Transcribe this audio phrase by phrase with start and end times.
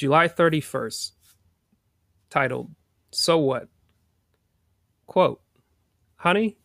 [0.00, 1.12] July 31st,
[2.30, 2.70] titled,
[3.10, 3.68] So What?
[5.06, 5.42] Quote,
[6.16, 6.56] Honey,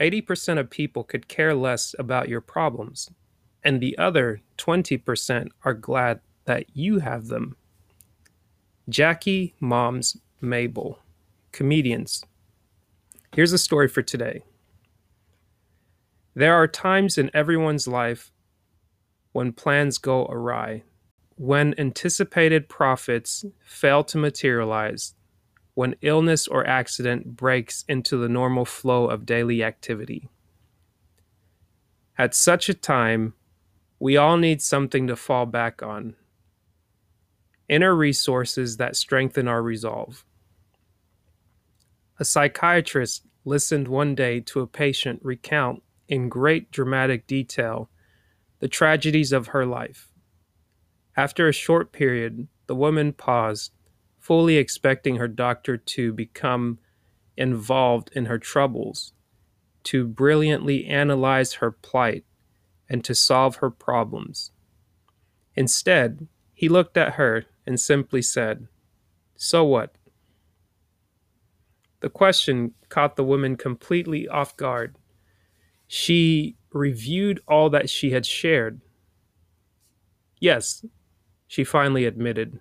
[0.00, 3.08] 80% of people could care less about your problems,
[3.62, 7.54] and the other 20% are glad that you have them.
[8.88, 10.96] Jackie Moms Mabley,
[11.52, 12.24] comedians.
[13.32, 14.42] Here's a story for today.
[16.34, 18.32] There are times in everyone's life
[19.30, 20.82] when plans go awry,
[21.36, 25.14] when anticipated profits fail to materialize,
[25.74, 30.28] when illness or accident breaks into the normal flow of daily activity.
[32.18, 33.34] At such a time,
[33.98, 36.16] we all need something to fall back on
[37.68, 40.26] inner resources that strengthen our resolve.
[42.20, 47.88] A psychiatrist listened one day to a patient recount in great dramatic detail
[48.58, 50.11] the tragedies of her life.
[51.16, 53.72] After a short period, the woman paused,
[54.18, 56.78] fully expecting her doctor to become
[57.36, 59.12] involved in her troubles,
[59.84, 62.24] to brilliantly analyze her plight,
[62.88, 64.52] and to solve her problems.
[65.54, 68.68] Instead, he looked at her and simply said,
[69.36, 69.96] So what?
[72.00, 74.96] The question caught the woman completely off guard.
[75.86, 78.80] She reviewed all that she had shared.
[80.40, 80.84] Yes,
[81.52, 82.58] she finally admitted.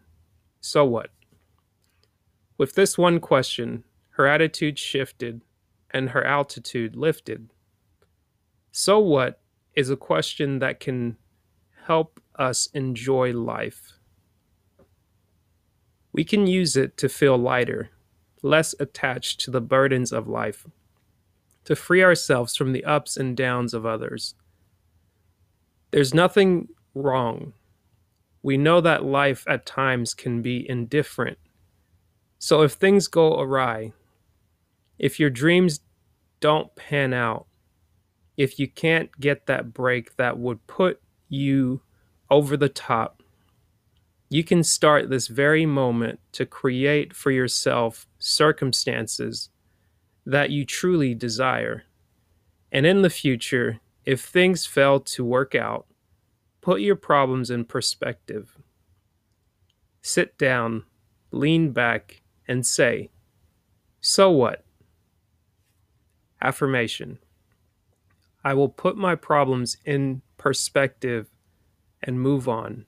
[0.60, 1.12] So what?
[2.58, 3.86] With this one question,
[4.18, 5.44] her attitude shifted
[5.92, 7.52] and her altitude lifted.
[8.74, 9.40] So what
[9.76, 11.16] is a question that can
[11.86, 13.94] help us enjoy life.
[16.12, 17.92] We can use it to feel lighter,
[18.42, 20.68] less attached to the burdens of life,
[21.64, 24.36] to free ourselves from the ups and downs of others.
[25.92, 27.54] There's nothing wrong.
[28.44, 31.38] We know that life at times can be indifferent.
[32.40, 33.94] So if things go awry,
[34.98, 35.82] if your dreams
[36.40, 37.46] don't pan out,
[38.38, 41.00] if you can't get that break that would put
[41.30, 41.82] you
[42.30, 43.22] over the top,
[44.30, 49.50] you can start this very moment to create for yourself circumstances
[50.26, 51.84] that you truly desire.
[52.72, 55.86] And in the future, if things fail to work out,
[56.62, 58.58] put your problems in perspective.
[60.02, 60.84] Sit down,
[61.32, 63.10] lean back, and say,
[64.00, 64.64] So what?
[66.42, 67.20] Affirmation
[68.44, 71.30] I will put my problems in perspective
[72.02, 72.86] and move on.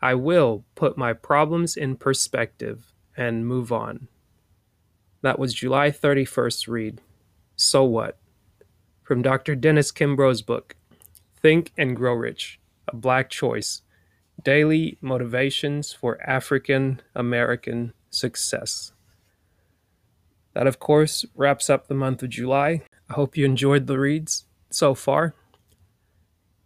[0.00, 4.08] I will put my problems in perspective and move on.
[5.22, 7.00] That was July 31st read.
[7.56, 8.18] So What?
[9.02, 9.54] From Dr.
[9.54, 10.76] Dennis Kimbro's book,
[11.44, 13.82] Think and Grow Rich A Black Choice
[14.42, 18.92] Daily Motivations for African American Success.
[20.54, 22.80] That, of course, wraps up the month of July.
[23.10, 25.34] I hope you enjoyed the reads so far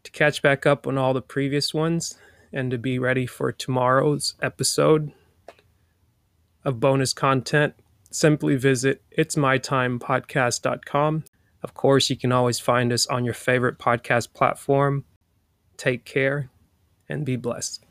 [0.05, 2.17] to catch back up on all the previous ones
[2.53, 5.11] and to be ready for tomorrow's episode
[6.65, 7.75] of bonus content,
[8.13, 11.25] simply visit itsmytimepodcast.com.
[11.63, 15.05] Of course, you can always find us on your favorite podcast platform.
[15.77, 16.51] Take care
[17.09, 17.85] and be blessed.